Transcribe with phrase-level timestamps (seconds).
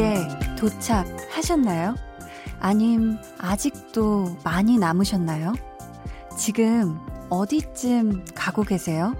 [0.00, 0.26] 이제
[0.58, 1.94] 도착하셨나요?
[2.58, 5.52] 아님 아직도 많이 남으셨나요?
[6.38, 9.14] 지금 어디쯤 가고 계세요?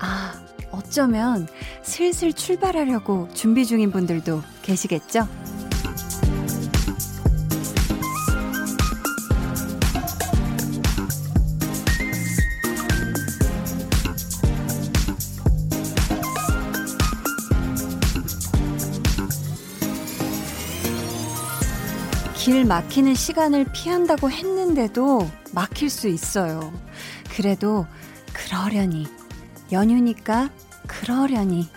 [0.00, 0.32] 아,
[0.70, 1.46] 어쩌면
[1.82, 5.28] 슬슬 출발하려고 준비 중인 분들도 계시겠죠?
[22.72, 26.72] 막히는 시간을 피한다고 했는데도 막힐 수 있어요.
[27.36, 27.86] 그래도
[28.32, 29.06] 그러려니.
[29.70, 30.48] 연휴니까
[30.86, 31.68] 그러려니.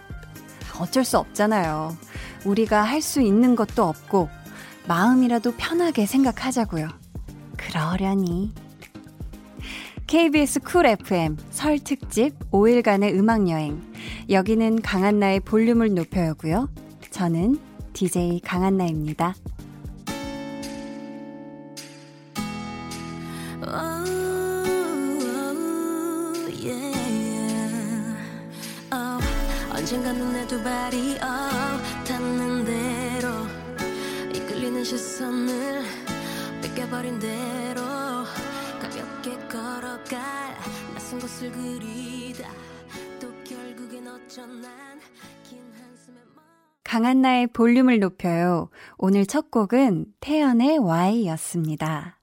[0.80, 1.98] 어쩔 수 없잖아요.
[2.46, 4.30] 우리가 할 수 있는 것도 없고,
[4.88, 6.88] 마음이라도 편하게 생각하자고요.
[7.58, 8.54] 그러려니.
[10.08, 13.82] KBS 쿨 FM 설 특집 5일간의 음악 여행.
[14.30, 16.70] 여기는 강한나의 볼륨을 높여요고요.
[17.12, 17.60] 저는
[17.92, 19.36] DJ 강한나입니다.
[29.86, 33.30] 언젠가 눈에 두 발이 oh, 닿는 대로
[34.34, 35.84] 이끌리는 시선을
[36.64, 37.84] 뺏겨버린 대로
[38.82, 40.56] 가볍게 걸어갈
[40.94, 42.50] 낯선 곳을 그리다
[43.22, 45.00] 또 결국엔 어쩌난
[45.44, 46.18] 긴 한숨에
[46.84, 48.70] 강한나의 볼륨을 높여요.
[48.98, 52.15] 오늘 첫 곡은 태연의 Y였습니다.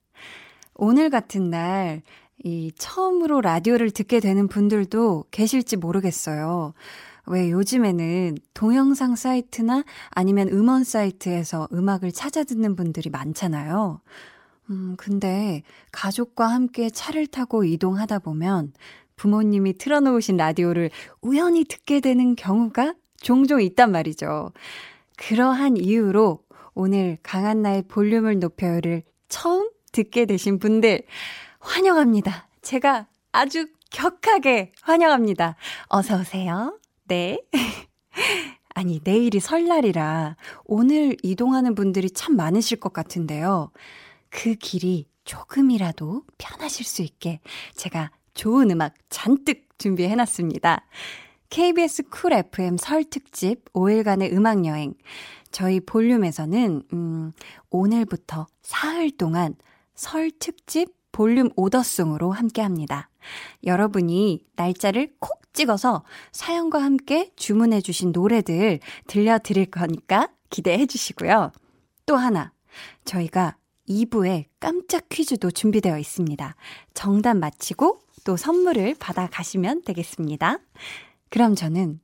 [0.84, 2.02] 오늘 같은 날,
[2.42, 6.74] 이 처음으로 라디오를 듣게 되는 분들도 계실지 모르겠어요.
[7.26, 14.00] 왜 요즘에는 동영상 사이트나 아니면 음원 사이트에서 음악을 찾아 듣는 분들이 많잖아요.
[14.70, 18.72] 음, 근데 가족과 함께 차를 타고 이동하다 보면
[19.14, 20.90] 부모님이 틀어놓으신 라디오를
[21.20, 24.50] 우연히 듣게 되는 경우가 종종 있단 말이죠.
[25.16, 26.40] 그러한 이유로
[26.74, 31.02] 오늘 강한 나의 볼륨을 높여요를 처음 듣게 되신 분들
[31.60, 32.48] 환영합니다.
[32.62, 35.56] 제가 아주 격하게 환영합니다.
[35.88, 36.78] 어서 오세요.
[37.06, 37.38] 네.
[38.74, 43.70] 아니, 내일이 설날이라 오늘 이동하는 분들이 참 많으실 것 같은데요.
[44.30, 47.40] 그 길이 조금이라도 편하실 수 있게
[47.74, 50.86] 제가 좋은 음악 잔뜩 준비해 놨습니다.
[51.50, 54.94] KBS 쿨 FM 설 특집 5일간의 음악 여행.
[55.50, 57.32] 저희 볼륨에서는 음,
[57.68, 59.54] 오늘부터 사흘 동안
[59.94, 63.10] 설 특집 볼륨 order song으로 함께 합니다.
[63.64, 71.52] 여러분이 날짜를 콕 찍어서 사연과 함께 주문해주신 노래들 들려드릴 거니까 기대해 주시고요.
[72.06, 72.52] 또 하나,
[73.04, 73.56] 저희가
[73.88, 76.56] 2부에 깜짝 퀴즈도 준비되어 있습니다.
[76.94, 80.58] 정답 맞히고 또 선물을 받아 가시면 되겠습니다.
[81.28, 82.00] 그럼 저는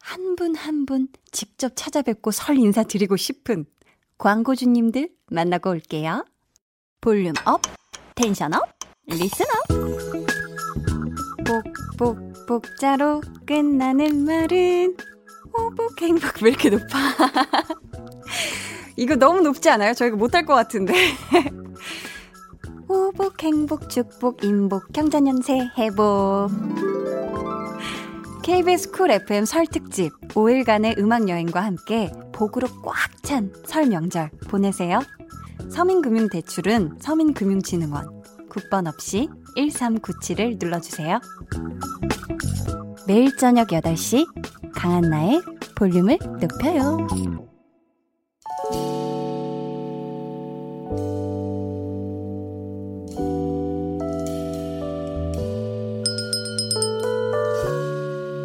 [0.00, 3.66] 한 분 한분 직접 찾아뵙고 설 인사드리고 싶은
[4.18, 6.24] 광고주님들 만나고 올게요.
[7.06, 7.62] volume up,
[8.16, 8.62] tension up,
[9.06, 9.76] listen up.
[11.46, 12.18] 복복
[12.48, 14.96] 복자로 끝나는 말은
[15.56, 16.88] 호복 행복 왜 이렇게 높아?
[18.96, 19.94] 이거 너무 높지 않아요?
[19.94, 20.94] 저희가 못할 것 같은데.
[22.88, 26.50] 호복 행복 축복 인복 경자년 새해 복
[28.42, 34.98] KBS 쿨 FM 설 특집 5일간의 음악 여행과 함께 복으로 꽉 찬 설 명절 보내세요.
[35.70, 41.20] 서민금융대출은 서민금융진흥원 국번 없이 1397을 눌러주세요.
[43.06, 44.26] 매일 저녁 8시
[44.74, 45.42] 강한나의
[45.76, 47.06] 볼륨을 높여요.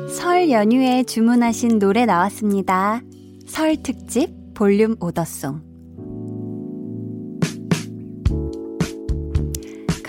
[0.09, 3.01] 설 연휴에 주문하신 노래 나왔습니다.
[3.47, 5.70] 설 특집 볼륨 오더송.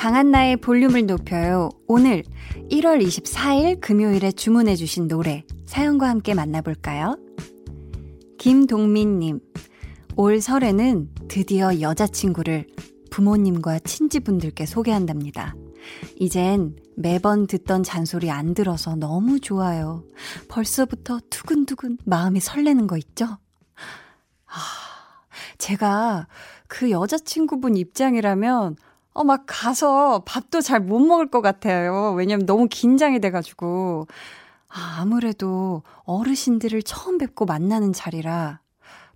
[0.02, 1.68] 강한나의 볼륨을 높여요.
[1.86, 2.24] 오늘
[2.72, 7.16] 1월 24일 금요일에 주문해주신 노래 사연과 함께 만나볼까요?
[8.36, 9.38] 김동민님,
[10.16, 12.66] 올 설에는 드디어 여자친구를
[13.12, 15.54] 부모님과 친지분들께 소개한답니다.
[16.16, 20.02] 이젠 매번 듣던 잔소리 안 들어서 너무 좋아요.
[20.48, 23.38] 벌써부터 두근두근 마음이 설레는 거 있죠?
[24.46, 24.58] 아,
[25.58, 26.26] 제가
[26.66, 28.74] 그 여자친구분 입장이라면
[29.12, 32.12] 어, 막 가서 밥도 잘 못 먹을 것 같아요.
[32.16, 34.06] 왜냐면 너무 긴장이 돼가지고.
[34.68, 38.60] 아, 아무래도 어르신들을 처음 뵙고 만나는 자리라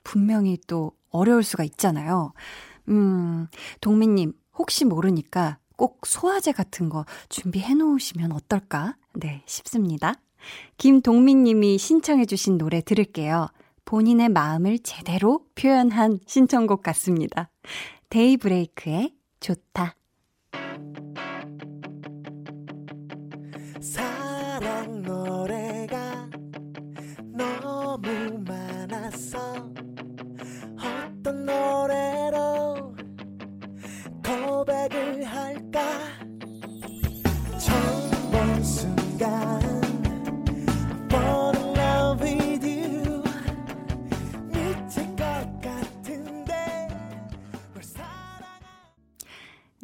[0.04, 2.32] 분명히 또 어려울 수가 있잖아요.
[2.88, 3.46] 음,
[3.80, 8.96] 동민님, 혹시 모르니까 꼭 소화제 같은 거 준비해 놓으시면 어떨까?
[9.14, 10.14] 네, 싶습니다.
[10.76, 13.48] 김동민님이 신청해 주신 노래 들을게요.
[13.86, 17.50] 본인의 마음을 제대로 표현한 신청곡 같습니다.
[18.10, 19.15] 데이브레이크의
[19.46, 19.94] 좋다.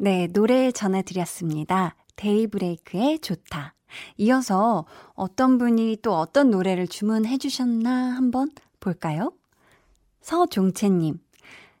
[0.03, 1.95] 네, 노래 전해드렸습니다.
[2.17, 3.73] 데이브레이크의 좋다.
[4.17, 4.83] 이어서
[5.13, 8.49] 어떤 분이 또 어떤 노래를 주문해 주셨나 한번
[8.81, 9.31] 볼까요?
[10.19, 11.19] 서종채님,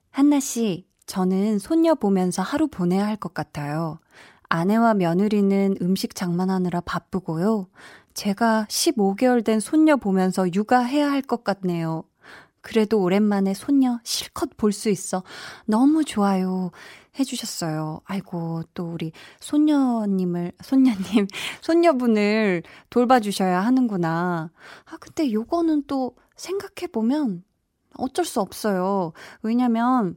[0.09, 3.99] 한나씨, 저는 손녀 보면서 하루 보내야 할 것 같아요.
[4.47, 7.67] 아내와 며느리는 음식 장만하느라 바쁘고요.
[8.13, 12.05] 제가 15개월 된 손녀 보면서 육아해야 할 것 같네요.
[12.63, 15.23] 그래도 오랜만에 손녀 실컷 볼 수 있어
[15.65, 16.71] 너무 좋아요.
[17.19, 18.01] 해주셨어요.
[18.05, 21.27] 아이고, 또 우리 손녀님을, 손녀님,
[21.61, 24.49] 손녀분을 돌봐주셔야 하는구나.
[24.85, 27.43] 아, 근데 요거는 또 생각해보면
[27.97, 29.13] 어쩔 수 없어요.
[29.43, 30.15] 왜냐면,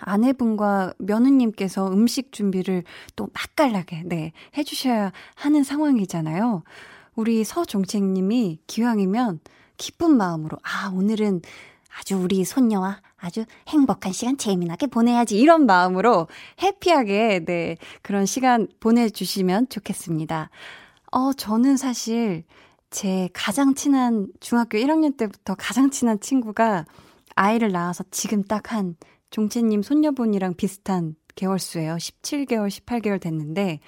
[0.00, 2.82] 아내분과 며느님께서 음식 준비를
[3.14, 6.64] 또 맛깔나게, 네, 해주셔야 하는 상황이잖아요.
[7.14, 9.40] 우리 서종책님이 기왕이면
[9.82, 11.42] 기쁜 마음으로, 아, 오늘은
[11.98, 16.28] 아주 우리 손녀와 아주 행복한 시간 재미나게 보내야지 이런 마음으로
[16.62, 20.50] 해피하게 네 그런 시간 보내주시면 좋겠습니다.
[21.10, 22.44] 어 저는 사실
[22.90, 26.86] 제 가장 친한 중학교 1학년 때부터 가장 친한 친구가
[27.34, 28.96] 아이를 낳아서 지금 딱 한
[29.30, 31.96] 종채님 손녀분이랑 비슷한 개월수예요.
[31.96, 33.80] 17개월, 18개월 됐는데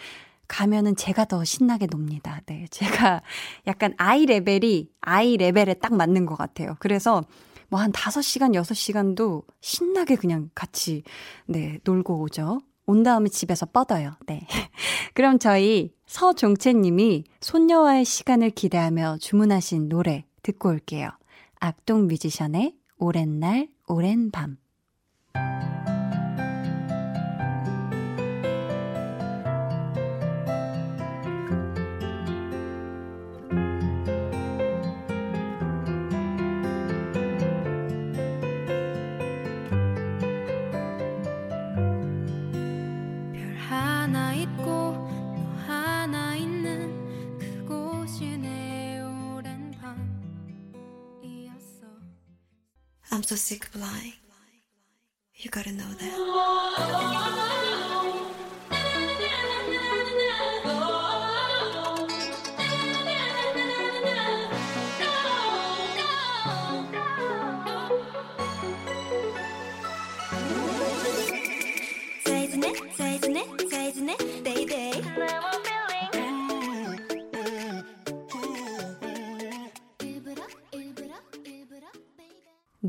[0.49, 2.41] 가면은 제가 더 신나게 놉니다.
[2.47, 2.67] 네.
[2.71, 3.23] 제가
[3.67, 6.77] 약간 아이 레벨이 아이 레벨에 딱 맞는 것 같아요.
[6.79, 7.25] 그래서
[7.69, 11.03] 뭐 한 5시간, 6시간도 신나게 그냥 같이,
[11.47, 12.61] 네, 놀고 오죠.
[12.87, 14.13] 온 다음에 집에서 뻗어요.
[14.27, 14.47] 네.
[15.15, 21.11] 그럼 저희 서종채님이 손녀와의 시간을 기대하며 주문하신 노래 듣고 올게요.
[21.59, 24.59] 악동 뮤지션의 오랜 날, 오랜 밤.
[53.15, 54.15] I'm so sick of lying.
[55.37, 57.94] You gotta know that.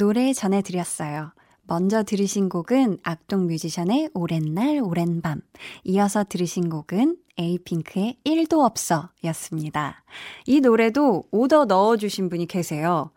[0.06, 1.32] 노래 전해드렸어요.
[1.64, 5.42] 먼저 들으신 곡은 악동 뮤지션의 오랜 날, 오랜 밤.
[5.84, 10.04] 이어서 들으신 곡은 에이핑크의 1도 없어 였습니다.
[10.46, 13.10] 이 노래도 오더 넣어주신 분이 계세요.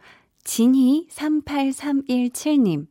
[0.45, 2.87] 진희38317님.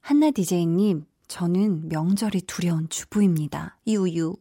[0.00, 3.78] 한나 DJ님, 저는 명절이 두려운 주부입니다.
[3.86, 4.34] 유유.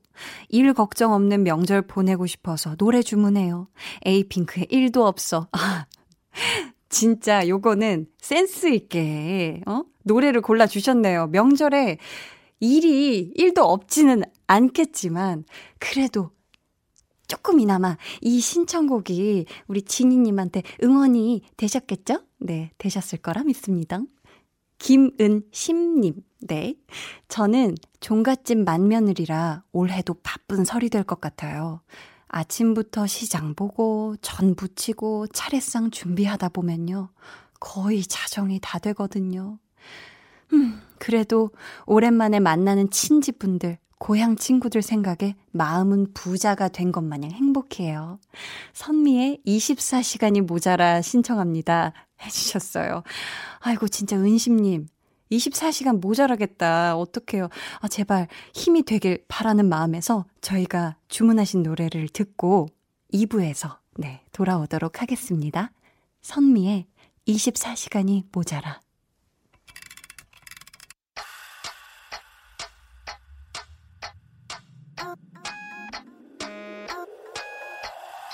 [0.50, 3.68] 일 걱정 없는 명절 보내고 싶어서 노래 주문해요.
[4.08, 5.50] 에이핑크의 1도 없어.
[6.88, 9.84] 아, 진짜 요거는 센스 있게 어?
[10.04, 11.28] 노래를 골라 주셨네요.
[11.28, 11.98] 명절에
[12.60, 15.44] 일이 1도 없지는 않겠지만
[15.80, 16.32] 그래도
[17.28, 22.22] 조금이나마 이 신청곡이 우리 진희님한테 응원이 되셨겠죠?
[22.40, 24.00] 네, 되셨을 거라 믿습니다.
[24.80, 26.14] 김은심님,
[26.48, 26.76] 네.
[27.28, 31.82] 저는 종갓집 맏며느리라 올해도 바쁜 설이 될 것 같아요.
[32.28, 37.10] 아침부터 시장 보고 전 부치고 차례상 준비하다 보면요.
[37.60, 39.58] 거의 자정이 다 되거든요.
[40.54, 41.52] 음, 그래도
[41.86, 48.20] 오랜만에 만나는 친지분들, 고향 친구들 생각에 마음은 부자가 된 것 마냥 행복해요.
[48.74, 51.94] 선미의 24시간이 모자라 신청합니다.
[52.22, 53.04] 해주셨어요.
[53.60, 54.88] 아이고, 진짜 은심님.
[55.32, 56.98] 24시간 모자라겠다.
[56.98, 57.50] 어떡해요.
[57.80, 62.68] 아, 제발 힘이 되길 바라는 마음에서 저희가 주문하신 노래를 듣고
[63.14, 65.72] 2부에서 네, 돌아오도록 하겠습니다.
[66.22, 66.86] 선미의
[67.28, 68.82] 24시간이 모자라.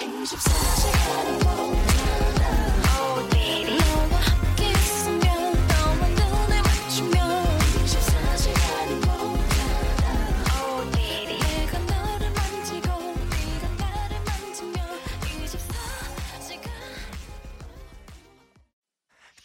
[0.04, 1.43] 24시간이 모자라.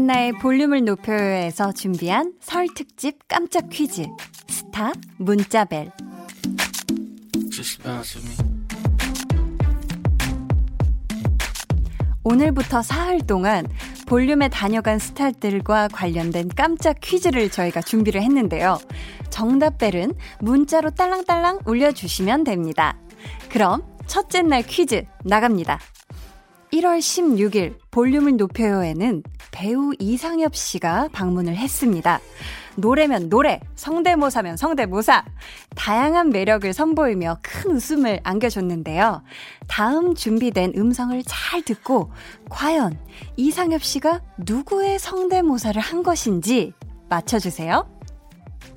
[0.00, 4.06] 강한나의 볼륨을 높여요에서 준비한 설 특집 깜짝 퀴즈
[4.48, 5.90] 스타 문자벨
[12.24, 13.66] 오늘부터 사흘 동안
[14.06, 18.78] 볼륨에 다녀간 스타들과 관련된 깜짝 퀴즈를 저희가 준비를 했는데요.
[19.28, 22.96] 정답벨은 문자로 딸랑딸랑 울려주시면 됩니다.
[23.50, 25.78] 그럼 첫째 날 퀴즈 나갑니다.
[26.72, 32.20] 1월 16일 볼륨을 높여요에는 배우 이상엽 씨가 방문을 했습니다.
[32.76, 35.24] 노래면 노래, 성대모사면 성대모사.
[35.76, 39.22] 다양한 매력을 선보이며 큰 웃음을 안겨줬는데요.
[39.66, 42.12] 다음 준비된 음성을 잘 듣고
[42.48, 42.98] 과연
[43.36, 46.72] 이상엽 씨가 누구의 성대모사를 한 것인지
[47.08, 47.88] 맞춰주세요.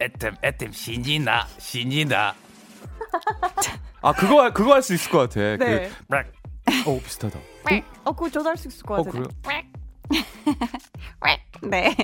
[0.02, 2.34] 애템 애템 신이나 신이나
[4.02, 5.90] 아 그거 그거 할 수 있을 것 같아 네.
[6.10, 7.40] 그, 어 비슷하다
[8.04, 9.24] 어, 그거 저도 할 수 있을 것어 같아요.
[9.44, 9.64] 그래요
[11.64, 11.96] 네.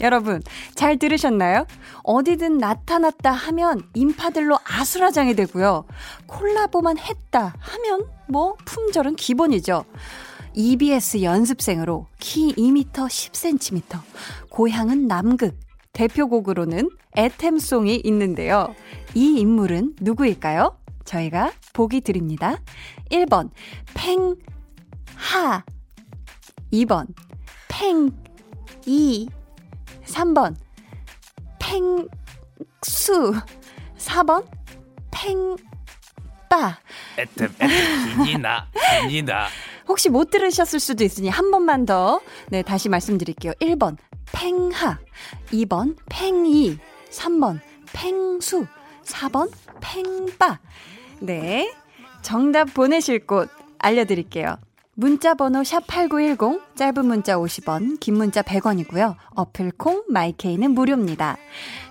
[0.00, 0.42] 여러분,
[0.74, 1.66] 잘 들으셨나요?
[2.02, 5.86] 어디든 나타났다 하면 인파들로 아수라장이 되고요.
[6.26, 9.84] 콜라보만 했다 하면 뭐 품절은 기본이죠.
[10.54, 14.00] EBS 연습생으로 키 2m 10cm,
[14.50, 15.58] 고향은 남극,
[15.92, 18.74] 대표곡으로는 애템송이 있는데요.
[19.14, 20.76] 이 인물은 누구일까요?
[21.04, 22.58] 저희가 보기 드립니다.
[23.10, 23.50] 1번,
[23.94, 24.36] 팽
[25.14, 25.64] 하.
[26.72, 27.06] 2번,
[27.68, 28.10] 팽,
[28.86, 29.28] 이
[30.04, 30.54] 3번.
[31.58, 33.34] 팽수
[33.98, 34.46] 4번.
[35.10, 35.56] 팽
[36.48, 36.78] 빠.
[37.18, 38.68] 애템 애템 신이나
[39.00, 39.46] 신이나.
[39.86, 42.20] 혹시 못 들으셨을 수도 있으니 한 번만 더.
[42.48, 43.52] 네, 다시 말씀드릴게요.
[43.60, 43.96] 1번
[44.32, 44.98] 팽하.
[45.46, 46.78] 2번 팽이.
[47.10, 47.60] 3번
[47.92, 48.66] 팽수.
[49.04, 50.58] 4번 팽빠.
[51.20, 51.72] 네.
[52.22, 54.58] 정답 보내실 곳 알려드릴게요.
[55.00, 59.14] 문자 번호 샵8910 짧은 문자 50원 긴 문자 100원이고요.
[59.36, 61.36] 어플 콩 마이케이는 무료입니다.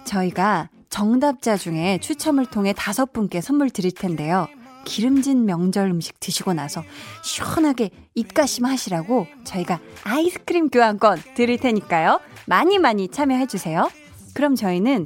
[0.03, 4.49] 저희가 정답자 중에 추첨을 통해 다섯 분께 선물 드릴 텐데요.
[4.83, 6.83] 기름진 명절 음식 드시고 나서
[7.23, 12.19] 시원하게 입가심 하시라고 저희가 아이스크림 교환권 드릴 테니까요.
[12.45, 13.89] 많이 많이 참여해 주세요.
[14.33, 15.05] 그럼 저희는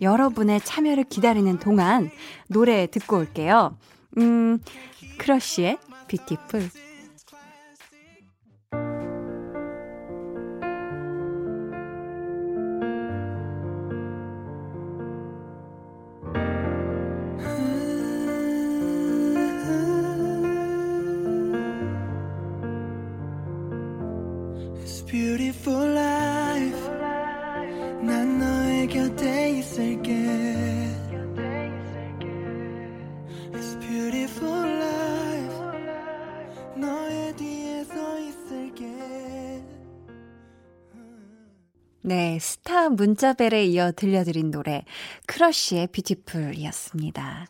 [0.00, 2.08] 여러분의 참여를 기다리는 동안
[2.46, 3.76] 노래 듣고 올게요.
[4.18, 4.60] 음,
[5.18, 6.91] 크러쉬의 Beautiful.
[43.02, 44.84] 문자벨에 이어 들려드린 노래,
[45.26, 47.46] 크러쉬의 뷰티풀이었습니다.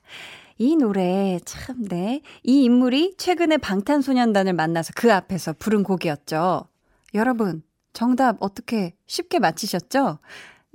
[0.56, 2.22] 이 노래 참, 네.
[2.42, 6.66] 이 인물이 최근에 방탄소년단을 만나서 그 앞에서 부른 곡이었죠.
[7.12, 10.20] 여러분, 정답 어떻게 쉽게 맞히셨죠?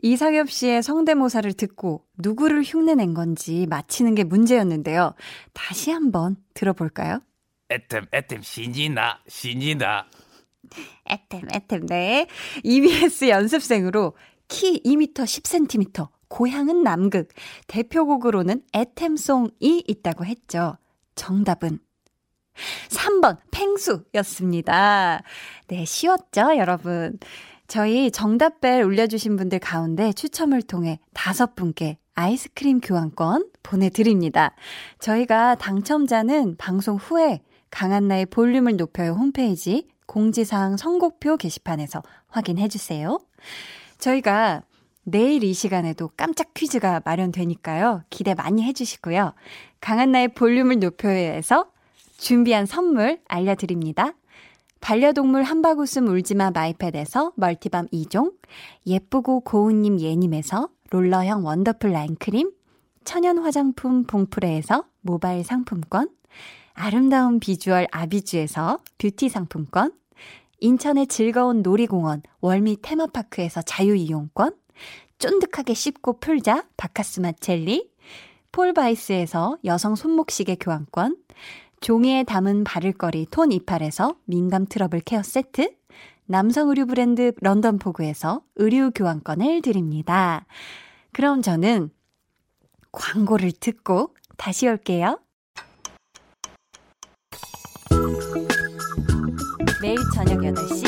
[0.04, 5.16] 이상엽 씨의 성대모사를 듣고 누구를 흉내낸 건지 맞히는 게 문제였는데요.
[5.54, 7.20] 다시 한번 들어볼까요?
[7.72, 10.06] 애템 애템 신이나 신이나
[11.10, 12.28] 애템, 애템, 네.
[12.64, 14.14] EBS 연습생으로
[14.48, 17.30] 키 2m 10cm, 고향은 남극,
[17.68, 20.78] 대표곡으로는 애템송이 있다고 했죠.
[21.16, 21.80] 정답은
[22.90, 25.22] 3번 팽수였습니다.
[25.68, 27.20] 네, 쉬웠죠, 여러분?
[27.68, 34.56] 저희 정답벨 울려주신 분들 가운데 추첨을 통해 다섯 분께 아이스크림 교환권 보내드립니다.
[35.00, 43.20] 저희가 당첨자는 방송 후에 강한나의 볼륨을 높여요 홈페이지 공지사항 선곡표 게시판에서 확인해 주세요.
[43.98, 44.64] 저희가
[45.04, 48.04] 내일 이 시간에도 깜짝 퀴즈가 마련되니까요.
[48.10, 49.34] 기대 많이 해주시고요.
[49.80, 51.68] 강한나의 볼륨을 높여요에서
[52.18, 54.14] 준비한 선물 알려드립니다.
[54.82, 58.34] 반려동물 한바구음 울지마 마이패드에서 멀티밤 2종,
[58.86, 62.52] 예쁘고 고운님 예님에서 롤러형 원더풀 라인크림,
[63.04, 66.10] 천연 화장품 봉프레에서 모바일 상품권,
[66.74, 69.92] 아름다운 비주얼 아비주에서 뷰티 상품권,
[70.60, 74.56] 인천의 즐거운 놀이공원 월미 테마파크에서 자유이용권,
[75.20, 77.92] 쫀득하게 씹고 풀자 바카스맛 젤리,
[78.52, 81.18] 폴바이스에서 여성 손목시계 교환권,
[81.80, 85.76] 종이에 담은 바를거리 톤 이팔에서 민감 트러블 케어 세트,
[86.26, 90.46] 남성 의류 브랜드 런던 포구에서 의류 교환권을 드립니다.
[91.14, 91.90] 그럼 저는
[92.92, 95.20] 광고를 듣고 다시 올게요.
[99.82, 100.86] 매일 저녁 8시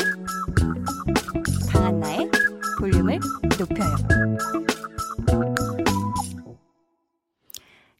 [1.72, 2.30] 강한나의
[2.78, 3.20] 볼륨을
[3.58, 3.96] 높여요.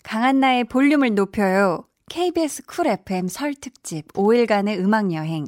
[0.03, 1.85] 강한나의 볼륨을 높여요.
[2.09, 5.47] KBS 쿨 FM 설 특집 5일간의 음악 여행.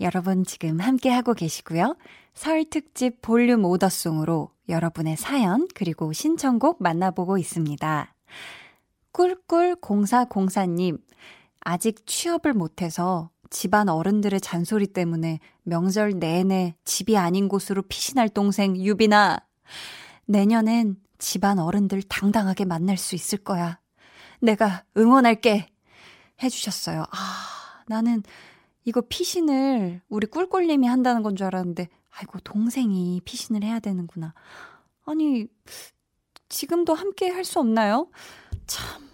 [0.00, 1.96] 여러분 지금 함께 하고 계시고요.
[2.32, 8.14] 설 특집 볼륨 오더송으로 여러분의 사연 그리고 신청곡 만나보고 있습니다.
[9.12, 11.00] 꿀꿀0404님,
[11.60, 19.38] 아직 취업을 못해서 집안 어른들의 잔소리 때문에 명절 내내 집이 아닌 곳으로 피신할 동생 유빈아.
[20.26, 23.80] 내년엔 집안 어른들 당당하게 만날 수 있을 거야.
[24.40, 25.68] 내가 응원할게.
[26.42, 27.02] 해주셨어요.
[27.10, 28.22] 아, 나는
[28.84, 34.34] 이거 피신을 우리 꿀꿀님이 한다는 건 줄 알았는데, 아이고, 동생이 피신을 해야 되는구나.
[35.04, 35.46] 아니,
[36.48, 38.08] 지금도 함께 할 수 없나요?
[38.66, 39.07] 참,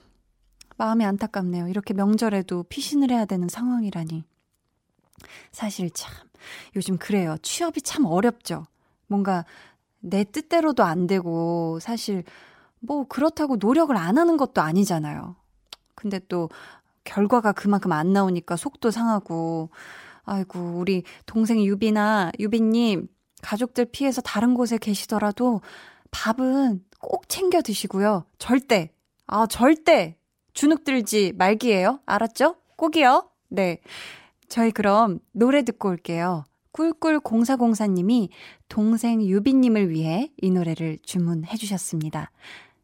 [0.76, 1.68] 마음이 안타깝네요.
[1.68, 4.24] 이렇게 명절에도 피신을 해야 되는 상황이라니.
[5.52, 6.12] 사실 참,
[6.76, 7.36] 요즘 그래요.
[7.42, 8.66] 취업이 참 어렵죠.
[9.06, 9.44] 뭔가
[10.00, 12.24] 내 뜻대로도 안 되고, 사실
[12.80, 15.36] 뭐 그렇다고 노력을 안 하는 것도 아니잖아요.
[15.94, 16.50] 근데 또
[17.04, 19.70] 결과가 그만큼 안 나오니까 속도 상하고,
[20.24, 23.08] 아이고, 우리 동생 유비나 유비님,
[23.42, 25.60] 가족들 피해서 다른 곳에 계시더라도
[26.10, 28.24] 밥은 꼭 챙겨 드시고요.
[28.38, 28.90] 절대,
[29.26, 30.16] 아, 절대
[30.54, 32.00] 주눅 들지 말기예요.
[32.06, 32.56] 알았죠?
[32.76, 33.28] 꼭이요.
[33.48, 33.80] 네.
[34.48, 36.44] 저희 그럼 노래 듣고 올게요.
[36.72, 38.28] 꿀꿀0404님이
[38.68, 42.30] 동생 유비님을 위해 이 노래를 주문해 주셨습니다.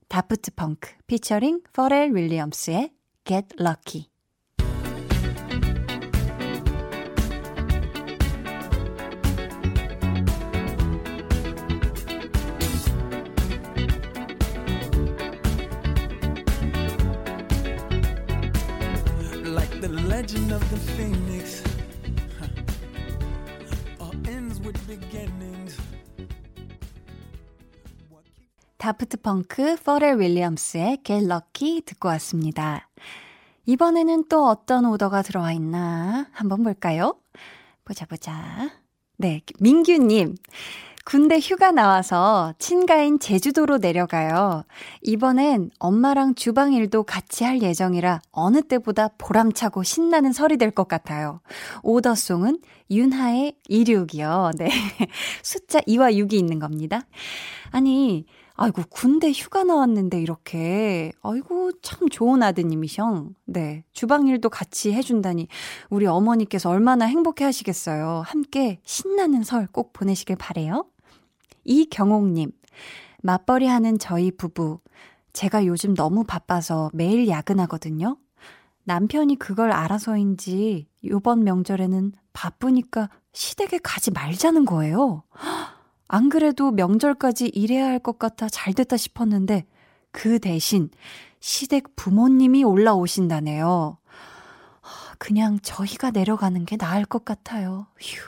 [0.08, 2.90] 다프트 펑크 피처링 퍼렐 윌리엄스의
[3.24, 4.08] Get Lucky
[28.76, 32.90] 다프트 펑크 퍼렐 윌리엄스의 Get Lucky 듣고 왔습니다.
[33.64, 37.18] 이번에는 또 어떤 오더가 들어와 있나 한번 볼까요?
[37.86, 38.70] 보자 보자.
[39.16, 40.34] 네, 민규님.
[41.04, 44.64] 군대 휴가 나와서 친가인 제주도로 내려가요.
[45.02, 51.40] 이번엔 엄마랑 주방 일도 같이 할 예정이라 어느 때보다 보람차고 신나는 설이 될 것 같아요.
[51.82, 52.60] 오더송은
[52.92, 54.56] 윤하의 26이요.
[54.56, 54.70] 네.
[55.42, 57.02] 숫자 2와 6이 있는 겁니다.
[57.72, 58.24] 아니,
[58.62, 63.28] 아이고, 군대 휴가 나왔는데 이렇게, 아이고, 참 좋은 아드님이셔.
[63.46, 63.84] 네.
[63.92, 65.48] 주방 일도 같이 해준다니,
[65.88, 68.22] 우리 어머니께서 얼마나 행복해 하시겠어요.
[68.26, 70.84] 함께 신나는 설 꼭 보내시길 바래요
[71.64, 72.50] 이경옥님,
[73.22, 74.80] 맞벌이 하는 저희 부부.
[75.32, 78.18] 제가 요즘 너무 바빠서 매일 야근하거든요.
[78.84, 85.22] 남편이 그걸 알아서인지 요번 명절에는 바쁘니까 시댁에 가지 말자는 거예요.
[86.12, 89.64] 안 그래도 명절까지 일해야 할 것 같아 잘 됐다 싶었는데
[90.12, 90.90] 그 대신
[91.40, 93.98] 시댁 부모님이 올라오신다네요.
[95.18, 97.86] 그냥 저희가 내려가는 게 나을 것 같아요.
[98.00, 98.20] 휴.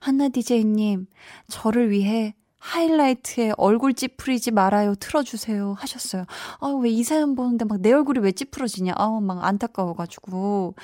[0.00, 1.06] 한나 디제이님,
[1.48, 4.94] 저를 위해 하이라이트에 얼굴 찌푸리지 말아요.
[4.96, 5.74] 틀어주세요.
[5.78, 6.24] 하셨어요.
[6.60, 8.94] 아, 왜 이 사연 보는데 막 내 얼굴이 왜 찌푸러지냐.
[8.96, 10.74] 아우, 막 안타까워가지고.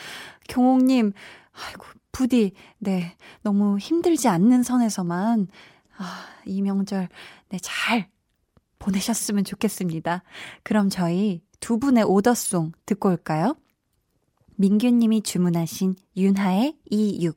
[0.48, 1.12] 경옥님,
[1.52, 3.16] 아이고, 부디, 네.
[3.42, 5.48] 너무 힘들지 않는 선에서만,
[5.98, 7.08] 아, 이 명절,
[7.48, 8.08] 네, 잘
[8.78, 10.22] 보내셨으면 좋겠습니다.
[10.62, 13.56] 그럼 저희 두 분의 오더송 듣고 올까요?
[14.56, 17.36] 민규님이 주문하신 윤하의 26,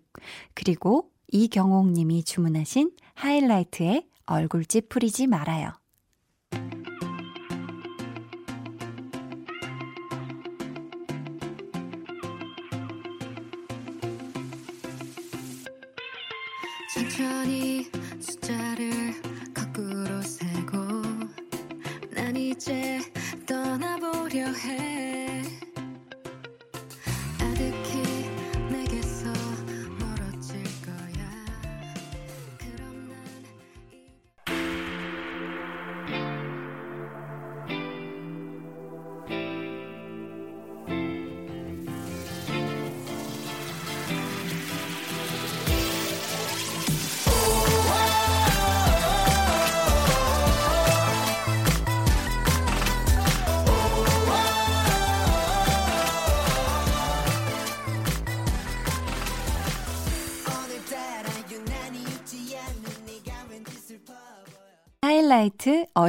[0.54, 5.72] 그리고 이경옥님이 주문하신 하이라이트의 얼굴 찌푸리지 말아요.
[16.94, 18.92] 천천히 숫자를
[19.54, 20.78] 거꾸로 세고
[22.14, 23.00] 난 이제
[23.48, 25.21] 떠나보려 해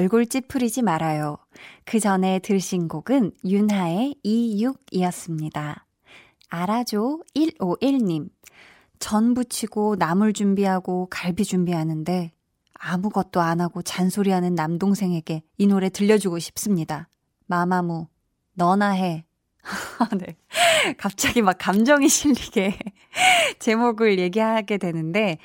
[0.02, 1.38] 얼굴 찌푸리지 말아요.
[1.84, 5.82] 그 전에 들으신 곡은 윤하의 26이었습니다.
[6.48, 8.28] 알아줘 151님.
[8.98, 12.32] 전 부치고 나물 준비하고 갈비 준비하는데
[12.72, 17.08] 아무것도 안 하고 잔소리하는 남동생에게 이 노래 들려주고 싶습니다.
[17.46, 18.08] 마마무,
[18.54, 19.24] 너나 해.
[20.18, 20.36] 네.
[20.98, 22.76] 갑자기 막 감정이 실리게
[23.60, 25.38] 제목을 얘기하게 되는데,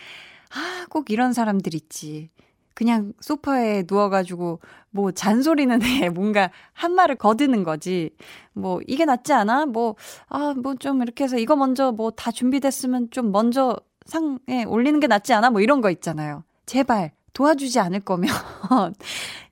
[0.50, 2.32] 아, 꼭 이런 사람들 있지.
[2.78, 4.60] 그냥 소파에 누워가지고
[4.92, 6.10] 뭐 잔소리는 해.
[6.14, 8.12] 뭔가 한 말을 거드는 거지.
[8.54, 9.66] 뭐 이게 낫지 않아?
[9.66, 9.96] 뭐,
[10.30, 15.08] 아, 뭐 좀 이렇게 해서 이거 먼저 뭐 다 준비됐으면 좀 먼저 상에 올리는 게
[15.08, 15.50] 낫지 않아?
[15.50, 16.44] 뭐 이런 거 있잖아요.
[16.68, 18.30] 제발 도와주지 않을 거면.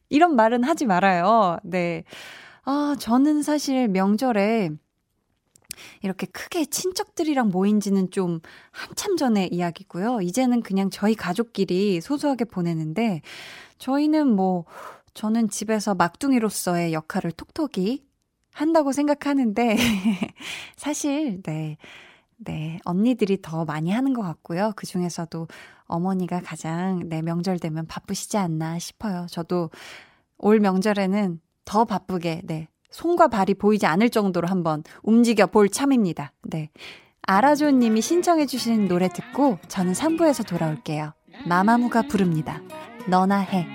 [0.09, 1.57] 이런 말은 하지 말아요.
[1.63, 2.03] 네.
[2.63, 4.69] 아, 저는 사실 명절에
[6.01, 8.39] 이렇게 크게 친척들이랑 모인 지는 좀
[8.71, 10.21] 한참 전의 이야기고요.
[10.21, 13.21] 이제는 그냥 저희 가족끼리 소소하게 보내는데,
[13.77, 14.65] 저희는 뭐,
[15.13, 18.05] 저는 집에서 막둥이로서의 역할을 톡톡히
[18.53, 19.75] 한다고 생각하는데,
[20.75, 21.77] 사실, 네.
[22.37, 24.73] 네, 언니들이 더 많이 하는 것 같고요.
[24.75, 25.47] 그 중에서도
[25.85, 29.25] 어머니가 가장 내 네, 명절 되면 바쁘시지 않나 싶어요.
[29.29, 29.69] 저도
[30.37, 36.31] 올 명절에는 더 바쁘게, 네, 손과 발이 보이지 않을 정도로 한번 움직여 볼 참입니다.
[36.43, 36.69] 네.
[37.23, 41.11] 아라조 님이 신청해 주신 노래 듣고 저는 3부에서 돌아올게요.
[41.45, 42.61] 마마무가 부릅니다.
[43.09, 43.67] 너나 해.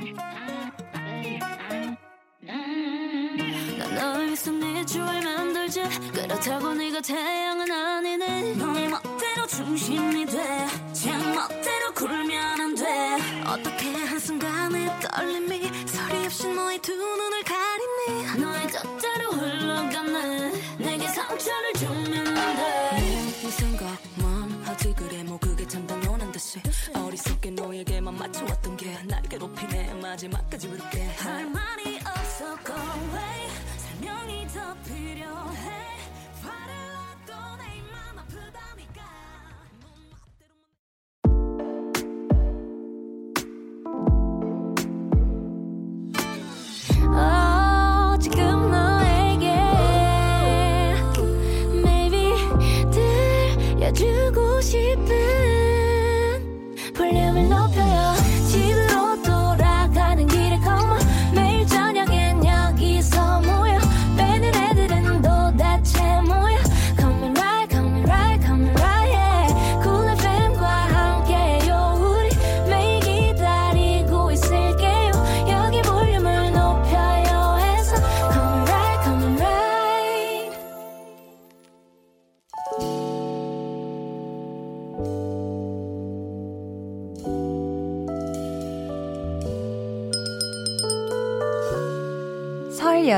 [6.13, 16.25] 그렇다고 네가 태양은 아니네 너의 멋대로 중심이 돼제 멋대로 굴면 안돼 어떻게 한순간에 떨림이 소리
[16.25, 17.30] 없이 너의 두 눈
[26.95, 28.97] 어리석게 너에게만 맞춰왔던 게.
[29.05, 31.09] 날 괴롭히네 마지막까지 부를게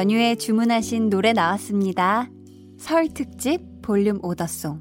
[0.03, 2.29] 연휴에 주문하신 노래 나왔습니다.
[2.77, 4.81] 설 특집 볼륨 오더송.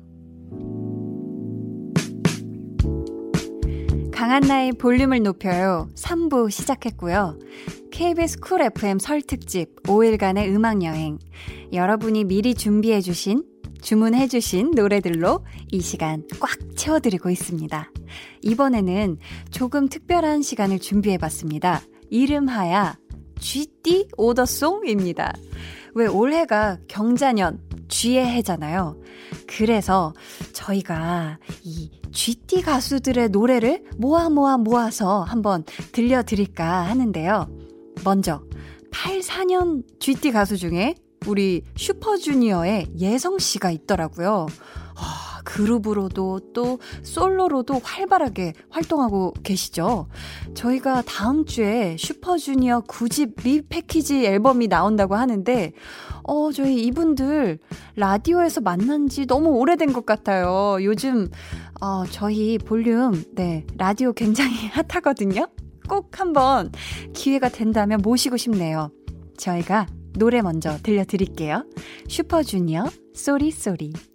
[4.12, 5.90] 강한나의 볼륨을 높여요.
[5.94, 7.38] 3부 시작했고요.
[7.92, 11.20] KBS 쿨 FM 설 특집 5일간의 음악 여행.
[11.72, 13.44] 여러분이 미리 준비해 주신,
[13.80, 17.92] 주문해 주신 노래들로 이 시간 꽉 채워 드리고 있습니다.
[18.42, 19.20] 이번에는
[19.52, 21.80] 조금 특별한 시간을 준비해 봤습니다.
[22.10, 22.98] 이름하야
[23.42, 25.34] 쥐띠 오더송입니다.
[25.96, 28.98] 왜 올해가 경자년 쥐의 해잖아요.
[29.48, 30.14] 그래서
[30.54, 37.50] 저희가 이 쥐띠 가수들의 노래를 모아 모아 모아서 한번 들려드릴까 하는데요.
[38.06, 38.44] 먼저
[38.94, 40.96] 84년 쥐띠 가수 중에
[41.28, 44.48] 우리 슈퍼주니어의 예성 씨가 있더라고요.
[45.44, 50.08] 그룹으로도 또 솔로로도 활발하게 활동하고 계시죠.
[50.54, 55.74] 저희가 다음 주에 슈퍼주니어 9집 repackage 앨범이 나온다고 하는데,
[56.24, 57.60] 어, 저희 이분들
[57.96, 60.78] 라디오에서 만난 지 너무 오래된 것 같아요.
[60.84, 61.30] 요즘,
[61.82, 65.48] 어, 저희 볼륨, 네, 라디오 굉장히 핫하거든요.
[65.90, 66.72] 꼭 한번
[67.14, 68.92] 기회가 된다면 모시고 싶네요.
[69.38, 71.66] 저희가 노래 먼저 들려드릴게요.
[72.08, 73.92] 슈퍼주니어, Sorry Sorry.
[73.94, 74.11] 네,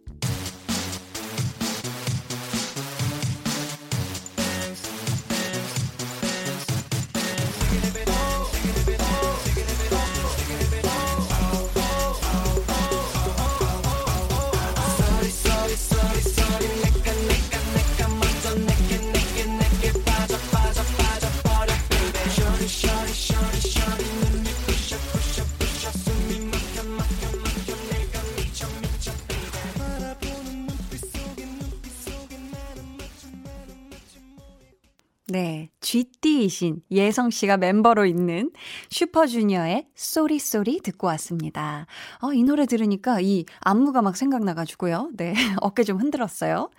[36.57, 38.51] 쥐띠이신 예성 씨가 멤버로 있는
[38.91, 41.87] 슈퍼주니어의 Sorry Sorry 듣고 왔습니다.
[42.23, 45.11] 어, 이 노래 들으니까 이 안무가 막 생각나가지고요.
[45.15, 46.71] 네, 어깨 좀 흔들었어요.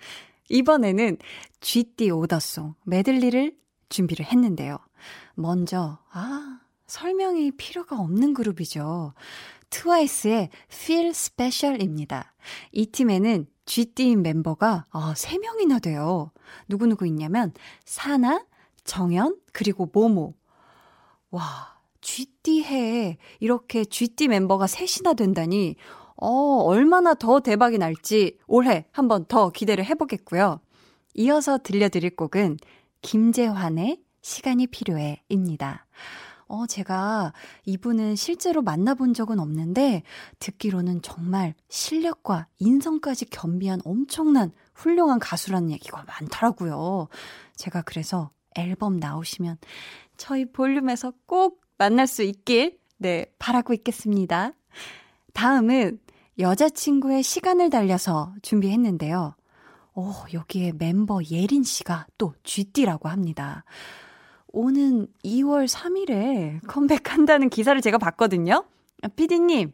[0.48, 1.18] 이번에는
[1.60, 3.54] 쥐띠 오더송 메들리를
[3.88, 4.78] 준비를 했는데요.
[5.34, 9.14] 먼저, 아, 설명이 필요가 없는 그룹이죠.
[9.70, 12.34] 트와이스의 Feel Special입니다.
[12.72, 16.32] 이 팀에는 쥐띠인 멤버가 아, 3명이나 돼요.
[16.68, 17.52] 누구누구 있냐면
[17.84, 18.46] 사나,
[18.88, 20.34] 정연, 그리고 모모.
[21.30, 25.76] 와, 쥐띠해에 이렇게 쥐띠 멤버가 셋이나 된다니
[26.16, 26.30] 어,
[26.64, 30.60] 얼마나 더 대박이 날지 올해 한번 더 기대를 해보겠고요.
[31.14, 32.56] 이어서 들려드릴 곡은
[33.02, 35.86] 김재환의 시간이 필요해 입니다.
[36.46, 37.34] 어, 제가
[37.66, 40.02] 이분은 실제로 만나본 적은 없는데
[40.38, 47.08] 듣기로는 정말 실력과 인성까지 겸비한 엄청난 훌륭한 가수라는 얘기가 많더라고요.
[47.54, 49.58] 제가 그래서 앨범 나오시면
[50.16, 54.52] 저희 볼륨에서 꼭 만날 수 있길 네, 바라고 있겠습니다.
[55.32, 56.00] 다음은
[56.38, 59.34] 여자친구의 시간을 달려서 준비했는데요.
[59.94, 63.64] 어, 여기에 멤버 예린 씨가 또 쥐띠라고 합니다.
[64.48, 68.64] 오는 2월 3일에 컴백한다는 기사를 제가 봤거든요.
[69.16, 69.72] 피디님,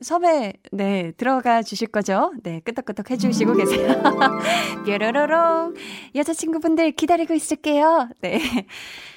[0.00, 2.32] 섭외, 네, 들어가 주실 거죠?
[2.42, 4.02] 네, 끄덕끄덕 해주시고 계세요.
[4.84, 5.74] 뾰로로롱.
[6.14, 8.08] 여자친구분들 기다리고 있을게요.
[8.20, 8.40] 네.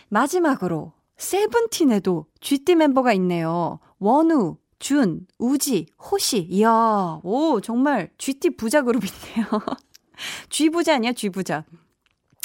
[0.09, 3.79] 마지막으로, 세븐틴에도 쥐띠 멤버가 있네요.
[3.99, 6.47] 원우, 준, 우지, 호시.
[6.49, 9.45] 이야, 오, 정말 쥐띠 부자 그룹이네요.
[10.49, 11.65] G 부자 아니야, G 부자.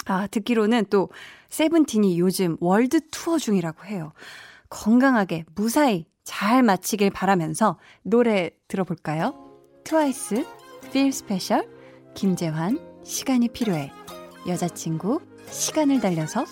[0.07, 1.11] 아, 듣기로는 또
[1.51, 4.13] 세븐틴이 요즘 월드 투어 중이라고 해요.
[4.71, 9.35] 건강하게 무사히 잘 마치길 바라면서 노래 들어볼까요?
[9.85, 10.45] 트와이스,
[10.87, 11.69] Feel Special,
[12.15, 13.91] 김재환, 시간이 필요해.
[14.47, 16.45] 여자친구, 시간을 달려서,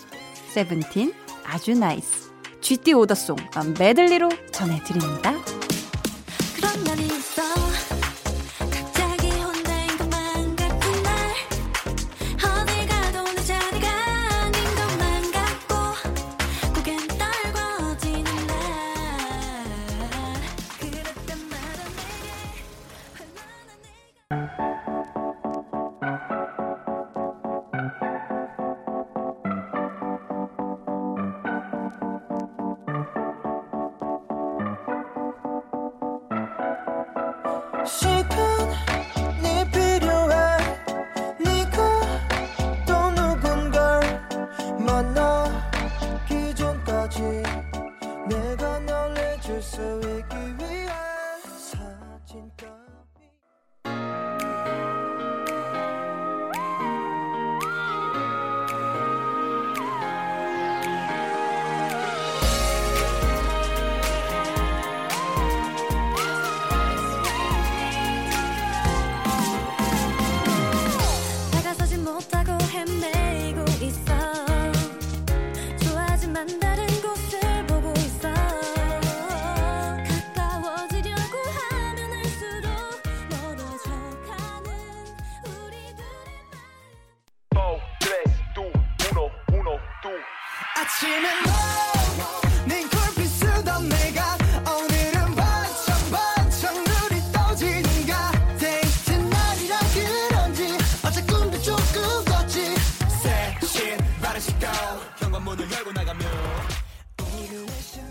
[0.52, 1.12] 세븐틴,
[1.44, 2.30] 아주 NICE.
[2.60, 3.36] 쥐띠 오더송
[3.78, 5.32] 메들리로 전해드립니다.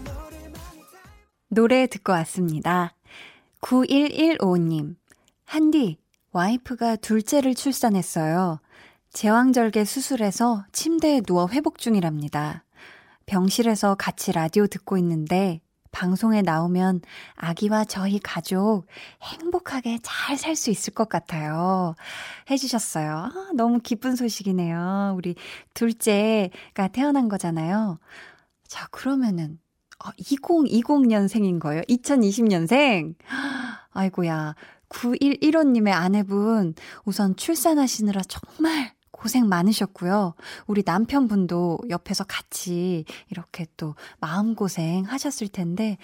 [0.10, 0.60] 노래만
[1.50, 2.94] 노래 듣고 왔습니다.
[3.62, 4.96] 9115님,
[5.46, 5.98] 한디,
[6.32, 8.60] 와이프가 둘째를 출산했어요.
[9.12, 12.64] 제왕절개 수술해서 침대에 누워 회복 중이랍니다.
[13.30, 15.62] 병실에서 같이 라디오 듣고 있는데
[15.92, 17.02] 방송에 나오면
[17.36, 18.88] 아기와 저희 가족
[19.22, 21.94] 행복하게 잘 살 수 있을 것 같아요.
[22.50, 23.12] 해주셨어요.
[23.12, 25.14] 아, 너무 기쁜 소식이네요.
[25.16, 25.36] 우리
[25.76, 28.00] 둘째가 태어난 거잖아요.
[28.68, 29.60] 자, 그러면은,
[30.00, 31.82] 아, 2020년생인 거예요?
[31.84, 33.14] 2020년생?
[33.92, 34.56] 아이고야.
[34.90, 36.74] 9115님의 아내분,
[37.06, 40.34] 우선 출산하시느라 정말 고생 많으셨고요.
[40.66, 45.98] 우리 남편분도 옆에서 같이 이렇게 또 마음고생 하셨을 텐데,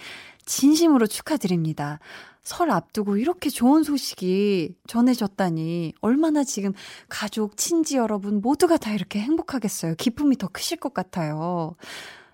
[0.46, 2.00] 진심으로 축하드립니다.
[2.44, 6.74] 설 앞두고 이렇게 좋은 소식이 전해졌다니, 얼마나 지금
[7.08, 9.96] 가족, 친지 여러분 모두가 다 이렇게 행복하겠어요.
[9.96, 11.76] 기쁨이 더 크실 것 같아요.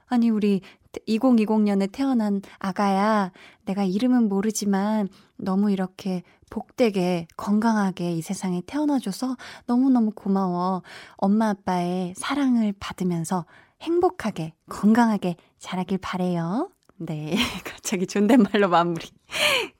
[0.08, 0.62] 아니, 우리
[1.08, 3.32] 2020년에 태어난 아가야.
[3.66, 10.84] 내가 이름은 모르지만 너무 이렇게 복되게 건강하게 이 세상에 태어나줘서 너무너무 고마워.
[11.16, 13.46] 엄마 아빠의 사랑을 받으면서
[13.82, 16.70] 행복하게 건강하게 자라길 바래요.
[16.98, 17.36] 네.
[17.66, 19.08] 갑자기 존댓말로 마무리.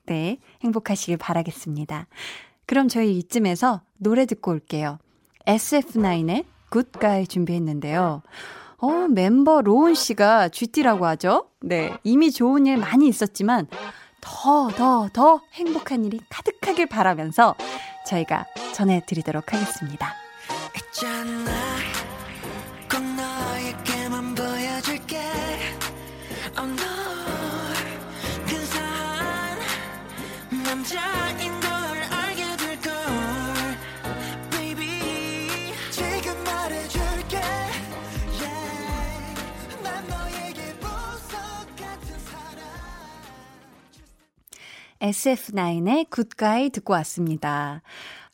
[0.06, 0.38] 네.
[0.62, 2.08] 행복하시길 바라겠습니다.
[2.66, 4.98] 그럼 저희 이쯤에서 노래 듣고 올게요.
[5.46, 8.22] SF9의 굿가이 준비했는데요.
[8.82, 11.46] 어, 멤버 로운 씨가 GT라고 하죠?
[11.60, 11.96] 네.
[12.02, 13.68] 이미 좋은 일 많이 있었지만
[14.20, 17.54] 더, 더, 더 행복한 일이 가득하길 바라면서
[18.06, 20.14] 저희가 전해드리도록 하겠습니다.
[20.76, 21.61] 있잖아
[45.02, 47.82] SF9의 굿가이 듣고 왔습니다.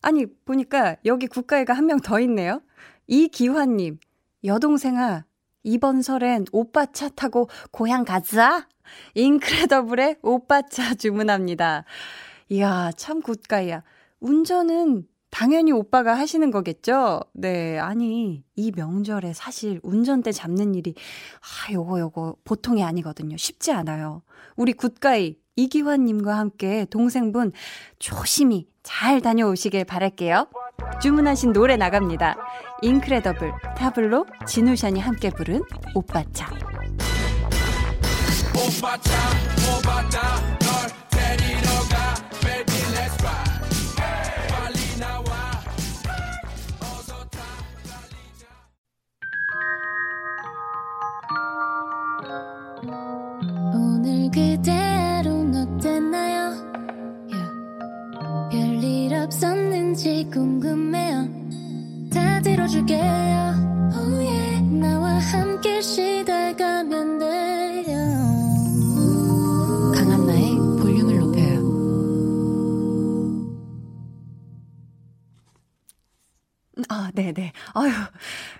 [0.03, 2.61] 아니, 보니까 여기 굿가이가 한 명 더 있네요.
[3.07, 3.99] 이기환님,
[4.45, 5.25] 여동생아,
[5.63, 8.69] 이번 설엔 오빠 차 타고 고향 가자!
[9.15, 11.85] 인크레더블의 오빠 차 주문합니다.
[12.51, 13.83] 이야, 참 굿가이야.
[14.21, 17.21] 운전은 당연히 오빠가 하시는 거겠죠?
[17.33, 20.95] 네, 아니, 이 명절에 사실 운전대 잡는 일이,
[21.41, 23.37] 아, 요거, 요거, 보통이 아니거든요.
[23.39, 24.23] 쉽지 않아요.
[24.57, 27.51] 우리 굿가이, 이기환님과 함께 동생분
[27.99, 30.47] 조심히 잘 다녀오시길 바랄게요.
[31.03, 32.37] 주문하신 노래 나갑니다.
[32.83, 35.63] 인크레더블, 타블로, 진우션이 함께 부른
[35.95, 36.49] 오빠차.
[38.55, 38.69] 오늘
[62.59, 63.01] 다 들어줄게요.
[63.95, 64.61] Oh yeah.
[64.81, 67.97] 나와 함께 시달가면 돼요.
[69.95, 71.59] 강한나의 볼륨을 높여요.
[76.89, 77.53] 아, 네네.
[77.75, 77.93] 아유,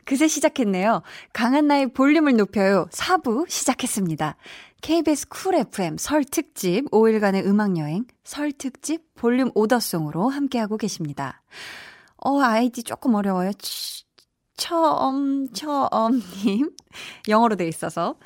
[0.05, 1.03] 그새 시작했네요.
[1.33, 2.87] 강한나의 볼륨을 높여요.
[2.93, 4.37] 4부 시작했습니다.
[4.81, 11.43] KBS 쿨 FM 설 특집 5일간의 음악여행 설 특집 볼륨 오더송으로 함께하고 계십니다.
[12.25, 13.53] 어, 아이디 조금 어려워요.
[13.55, 14.05] 치,
[14.57, 16.75] 처음, 처음님.
[17.29, 18.17] 영어로 돼 있어서.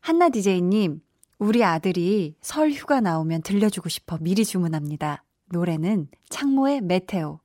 [0.00, 1.00] 한나 DJ님,
[1.38, 5.24] 우리 아들이 설 휴가 나오면 들려주고 싶어 미리 주문합니다.
[5.50, 7.40] 노래는 창모의 메테오.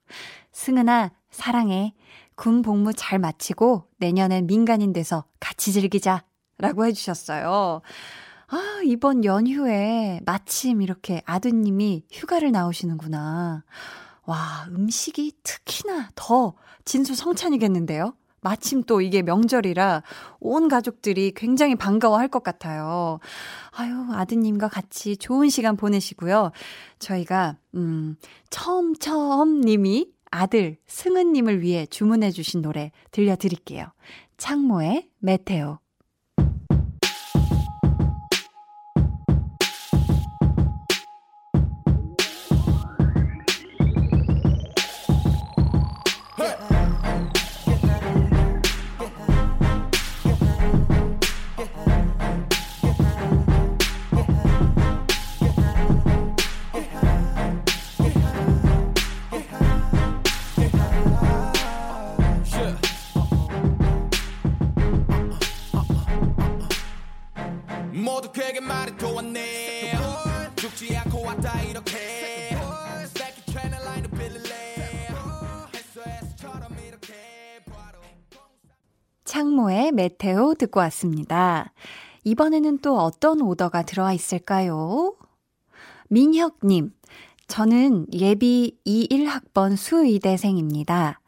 [0.51, 1.93] 승은아, 사랑해.
[2.35, 6.23] 군 복무 잘 마치고 내년엔 민간인 돼서 같이 즐기자.
[6.59, 7.81] 라고 해주셨어요.
[8.47, 13.63] 아, 이번 연휴에 마침 이렇게 아드님이 휴가를 나오시는구나.
[14.27, 18.13] 와, 음식이 특히나 더 진수성찬이겠는데요?
[18.41, 20.03] 마침 또 이게 명절이라
[20.41, 23.19] 온 가족들이 굉장히 반가워할 것 같아요.
[23.71, 26.51] 아유, 아드님과 같이 좋은 시간 보내시고요.
[26.99, 28.17] 저희가, 음,
[28.49, 33.87] 처음, 처음 님이 아들 승은님을 위해 주문해주신 노래 들려드릴게요.
[34.37, 35.79] 창모의 메테오.
[68.17, 69.93] 모두 그에게 말해도 왔네
[70.55, 72.57] 죽지 않고 왔다 이렇게
[79.23, 81.71] 창모의 메테오 듣고 왔습니다.
[82.23, 85.15] 이번에는 또 어떤 오더가 들어와 있을까요?
[86.09, 86.93] 민혁님,
[87.47, 91.19] 저는 예비 21학번 수의대생입니다.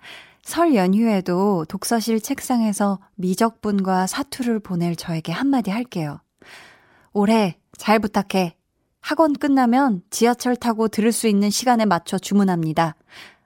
[0.41, 6.21] 설 연휴에도 독서실 책상에서 미적분과 사투를 보낼 저에게 한마디 할게요.
[7.19, 8.55] 올해 잘 부탁해.
[9.01, 12.95] 학원 끝나면 지하철 타고 들을 수 있는 시간에 맞춰 주문합니다.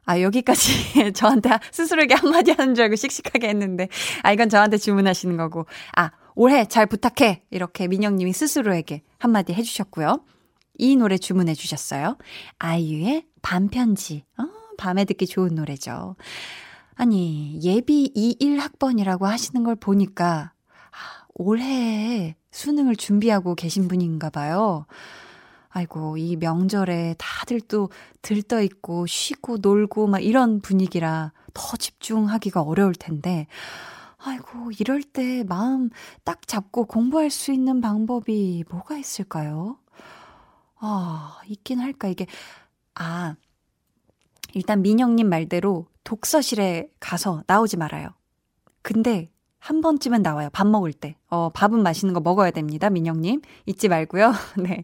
[0.06, 3.88] 아, 여기까지 저한테 스스로에게 한마디 하는 줄 알고 씩씩하게 했는데,
[4.22, 5.66] 아, 이건 저한테 주문하시는 거고,
[5.96, 7.46] 아, 올해 잘 부탁해.
[7.50, 10.24] 이렇게 민영님이 스스로에게 한마디 해주셨고요.
[10.78, 12.18] 이 노래 주문해 주셨어요.
[12.60, 14.24] 아이유의 밤편지.
[14.38, 14.44] 어,
[14.78, 16.16] 밤에 듣기 좋은 노래죠.
[16.94, 20.54] 아니, 예비 21학번이라고 하시는 걸 보니까,
[20.92, 24.86] 아, 올해 수능을 준비하고 계신 분인가 봐요.
[25.70, 27.90] 아이고, 이 명절에 다들 또
[28.22, 33.48] 들떠 있고 쉬고 놀고 막 이런 분위기라 더 집중하기가 어려울 텐데,
[34.18, 35.90] 아이고, 이럴 때 마음
[36.24, 39.78] 딱 잡고 공부할 수 있는 방법이 뭐가 있을까요?
[40.76, 42.28] 아, 있긴 할까, 이게.
[42.94, 43.36] 아,
[44.54, 48.10] 일단 민영님 말대로 독서실에 가서 나오지 말아요.
[48.84, 49.33] 근데
[49.64, 50.50] 한 번쯤은 나와요.
[50.52, 51.16] 밥 먹을 때.
[51.30, 52.90] 어, 밥은 맛있는 거 먹어야 됩니다.
[52.90, 53.42] 민영님.
[53.66, 54.34] 잊지 말고요.
[54.62, 54.84] 네.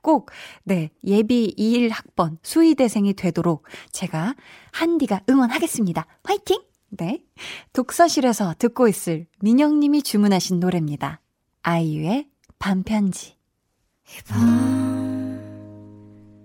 [0.00, 0.30] 꼭,
[0.62, 0.90] 네.
[1.02, 4.36] 예비 2일 학번 수의대생이 되도록 제가
[4.70, 6.06] 한디가 응원하겠습니다.
[6.22, 6.62] 화이팅!
[6.90, 7.24] 네.
[7.72, 11.20] 독서실에서 듣고 있을 민영님이 주문하신 노래입니다.
[11.62, 12.28] 아이유의
[12.60, 13.34] 반편지.
[14.06, 15.42] 이번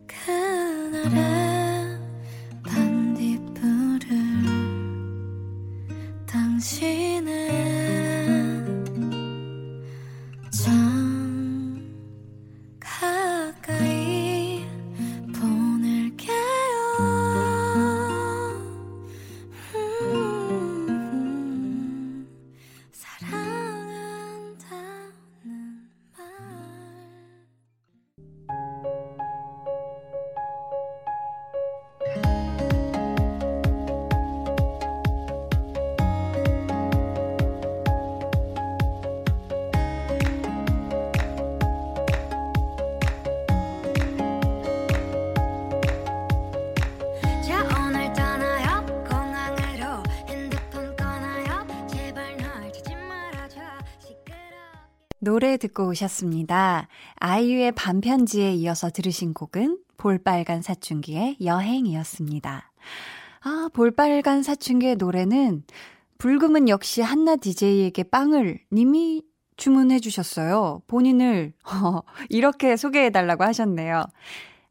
[0.08, 1.47] 그날의
[55.28, 56.88] 노래 듣고 오셨습니다.
[57.16, 62.72] 아이유의 반편지에 이어서 들으신 곡은 볼빨간 사춘기의 여행이었습니다.
[63.42, 65.64] 아, 볼빨간 사춘기의 노래는
[66.18, 69.22] 불금은 역시 한나 DJ에게 빵을 님이
[69.58, 70.82] 주문해 주셨어요.
[70.88, 72.00] 본인을 어,
[72.30, 74.06] 이렇게 소개해 달라고 하셨네요.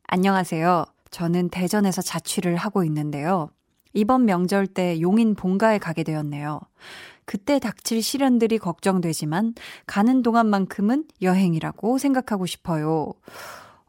[0.06, 0.86] 안녕하세요.
[1.10, 3.50] 저는 대전에서 자취를 하고 있는데요.
[3.92, 6.60] 이번 명절 때 용인 본가에 가게 되었네요.
[7.26, 9.54] 그때 닥칠 시련들이 걱정되지만
[9.86, 13.12] 가는 동안만큼은 여행이라고 생각하고 싶어요.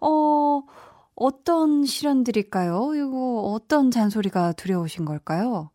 [0.02, 0.64] 어,
[1.16, 2.96] 어떤 시련들일까요?
[2.96, 5.72] 이거 어떤 잔소리가 두려우신 걸까요?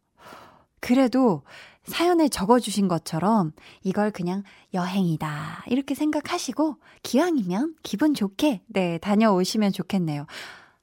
[0.80, 1.42] 그래도
[1.84, 3.52] 사연에 적어주신 것처럼
[3.82, 4.42] 이걸 그냥
[4.74, 5.64] 여행이다.
[5.68, 10.26] 이렇게 생각하시고 기왕이면 기분 좋게, 네, 다녀오시면 좋겠네요.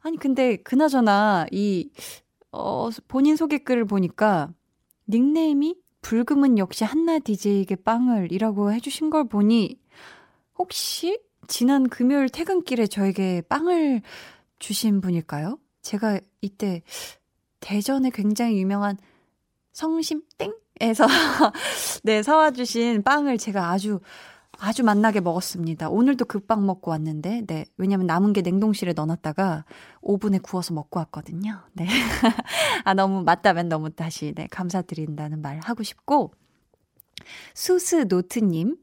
[0.02, 1.90] 아니, 근데 그나저나 이,
[2.52, 4.50] 어, 본인 소개글을 보니까
[5.08, 9.80] 닉네임이 불금은 역시 한나 DJ에게 빵을 이라고 해주신 걸 보니
[10.58, 14.02] 혹시 지난 금요일 퇴근길에 저에게 빵을
[14.60, 15.58] 주신 분일까요?
[15.82, 16.84] 제가 이때
[17.60, 18.98] 대전에 굉장히 유명한
[19.72, 20.22] 성심
[20.80, 21.08] 땡에서
[22.04, 24.00] 네 사와 주신 빵을 제가 아주
[24.60, 25.90] 아주 맛나게 먹었습니다.
[25.90, 27.66] 오늘도 그빵 먹고 왔는데, 네.
[27.78, 29.66] 왜냐면 남은 게 냉동실에 넣어놨다가
[30.02, 31.62] 오븐에 구워서 먹고 왔거든요.
[31.74, 31.88] 네.
[32.84, 34.48] 아, 너무 맞다면 너무 다시, 네.
[34.52, 36.34] 감사드린다는 말 하고 싶고,
[37.54, 38.78] 수스 노트님,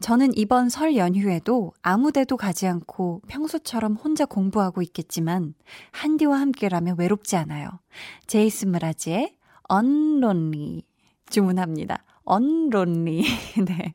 [0.00, 5.54] 저는 이번 설 연휴에도 아무 데도 가지 않고 평소처럼 혼자 공부하고 있겠지만,
[5.92, 7.68] 한디와 함께라면 외롭지 않아요.
[8.26, 9.36] 제이슨 브라지의
[9.72, 10.82] Unlonely
[11.30, 12.04] 주문합니다.
[12.30, 13.24] Unlonely.
[13.66, 13.94] 네.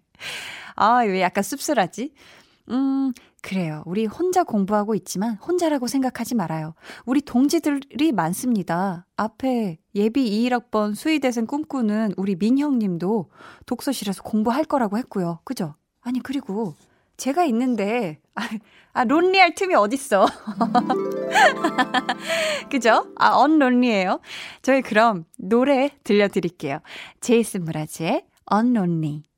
[0.80, 2.14] 아, 왜 약간 씁쓸하지?
[2.70, 3.12] 음,
[3.42, 3.84] 그래요.
[3.86, 6.74] 우리 혼자 공부하고 있지만 혼자라고 생각하지 말아요.
[7.06, 9.06] 우리 동지들이 많습니다.
[9.18, 13.30] 앞에 예비 21학번 수의대생 꿈꾸는 우리 민형 님도
[13.66, 15.40] 독서실에서 공부할 거라고 했고요.
[15.44, 15.76] 그죠?
[16.00, 16.76] 아니, 그리고
[17.18, 18.48] 제가 있는데, 아,
[18.94, 20.28] 아 론리할 틈이 어딨어.
[22.72, 23.12] 그죠?
[23.18, 24.22] 아, 언론리예요
[24.62, 26.80] 저희 그럼 노래 들려드릴게요.
[27.20, 29.29] 제이슨 무라지의 언론리.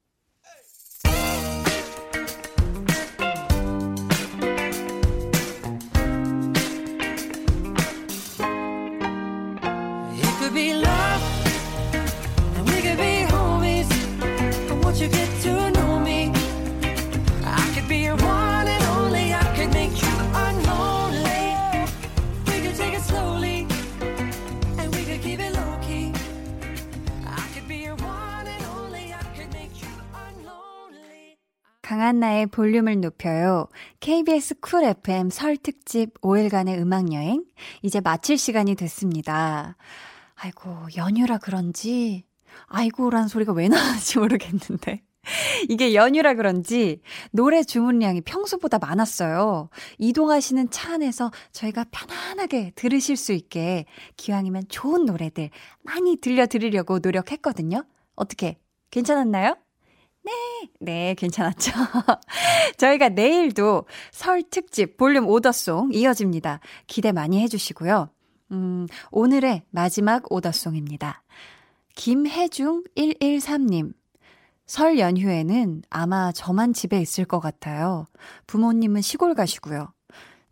[32.01, 33.67] 강한나의 볼륨을 높여요.
[33.99, 37.45] KBS 쿨 FM 설 특집 5일간의 음악 여행.
[37.83, 39.77] 이제 마칠 시간이 됐습니다.
[40.33, 42.23] 아이고, 연휴라 그런지,
[42.65, 45.03] 아이고란 소리가 왜 나왔는지 모르겠는데.
[45.69, 49.69] 이게 연휴라 그런지 노래 주문량이 평소보다 많았어요.
[49.99, 53.85] 이동하시는 차 안에서 저희가 편안하게 들으실 수 있게
[54.17, 55.51] 기왕이면 좋은 노래들
[55.83, 57.83] 많이 들려드리려고 노력했거든요.
[58.15, 58.57] 어떻게,
[58.89, 59.55] 괜찮았나요?
[60.79, 61.71] 네, 괜찮았죠?
[62.77, 66.59] 저희가 내일도 설 특집 볼륨 오더송 이어집니다.
[66.87, 68.09] 기대 많이 해주시고요.
[68.51, 71.23] 음, 오늘의 마지막 오더송입니다.
[71.95, 73.93] 김혜중 113님.
[74.65, 78.07] 설 연휴에는 아마 저만 집에 있을 것 같아요.
[78.47, 79.93] 부모님은 시골 가시고요.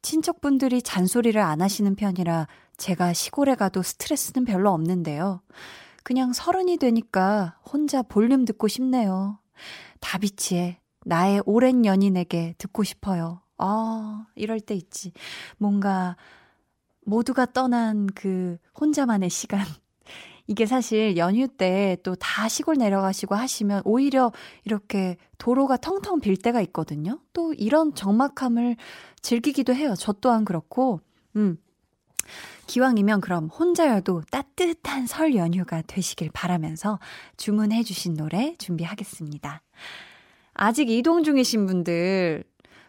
[0.02, 2.48] 친척분들이 잔소리를 안 하시는 편이라
[2.78, 5.42] 제가 시골에 가도 스트레스는 별로 없는데요.
[6.04, 9.39] 그냥 서른이 되니까 혼자 볼륨 듣고 싶네요.
[10.00, 13.42] 다비치의 나의 오랜 연인에게 듣고 싶어요.
[13.58, 15.12] 아, 이럴 때 있지.
[15.58, 16.16] 뭔가
[17.06, 19.60] 모두가 떠난 그 혼자만의 시간.
[20.48, 24.32] 이게 사실 연휴 때 또 다 시골 내려가시고 하시면 오히려
[24.66, 27.20] 이렇게 도로가 텅텅 빌 때가 있거든요.
[27.34, 28.76] 또 이런 적막함을
[29.22, 29.94] 즐기기도 해요.
[29.98, 31.02] 저 또한 그렇고,
[31.36, 31.58] 음.
[32.70, 37.00] 기왕이면 그럼 혼자여도 따뜻한 설 연휴가 되시길 바라면서
[37.36, 39.64] 주문해주신 노래 준비하겠습니다.
[40.54, 42.44] 아직 이동 중이신 분들,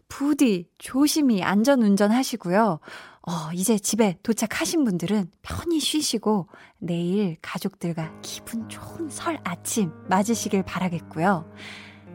[0.07, 2.79] 부디 조심히 안전 운전하시고요.
[3.23, 11.51] 어, 이제 집에 도착하신 분들은 편히 쉬시고 내일 가족들과 기분 좋은 설 아침 맞으시길 바라겠고요.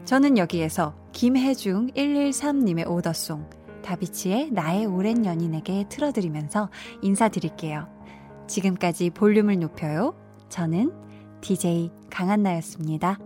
[0.04, 6.70] 저는 여기에서 김혜중 113님의 오더송 다비치의 나의 오랜 연인에게 틀어드리면서
[7.02, 7.86] 인사드릴게요.
[8.48, 10.14] 지금까지 볼륨을 높여요.
[10.48, 10.92] 저는
[11.40, 13.18] DJ 강한나였습니다.